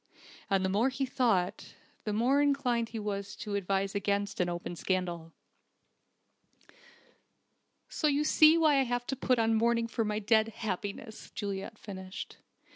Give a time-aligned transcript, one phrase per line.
[0.49, 4.75] And the more he thought, the more inclined he was to advise against an open
[4.75, 5.31] scandal.
[7.87, 11.77] "So you see why I wanted to put on mourning for my dead happiness," Juliet
[11.77, 12.37] finished.